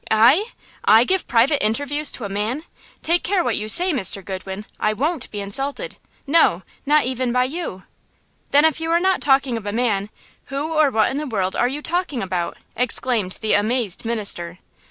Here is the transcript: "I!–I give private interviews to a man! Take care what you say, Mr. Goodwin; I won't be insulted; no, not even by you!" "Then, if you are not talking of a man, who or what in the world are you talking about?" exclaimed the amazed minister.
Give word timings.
"I!–I 0.09 1.03
give 1.03 1.27
private 1.27 1.63
interviews 1.63 2.09
to 2.13 2.25
a 2.25 2.27
man! 2.27 2.63
Take 3.03 3.21
care 3.21 3.43
what 3.43 3.55
you 3.55 3.69
say, 3.69 3.93
Mr. 3.93 4.25
Goodwin; 4.25 4.65
I 4.79 4.93
won't 4.93 5.29
be 5.29 5.39
insulted; 5.41 5.97
no, 6.25 6.63
not 6.87 7.05
even 7.05 7.31
by 7.31 7.43
you!" 7.43 7.83
"Then, 8.49 8.65
if 8.65 8.81
you 8.81 8.89
are 8.89 8.99
not 8.99 9.21
talking 9.21 9.57
of 9.57 9.65
a 9.67 9.71
man, 9.71 10.09
who 10.45 10.73
or 10.73 10.89
what 10.89 11.11
in 11.11 11.17
the 11.17 11.27
world 11.27 11.55
are 11.55 11.67
you 11.67 11.83
talking 11.83 12.23
about?" 12.23 12.57
exclaimed 12.75 13.37
the 13.41 13.53
amazed 13.53 14.03
minister. 14.03 14.57